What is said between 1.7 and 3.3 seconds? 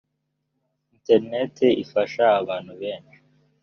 ifasha abantu beshi.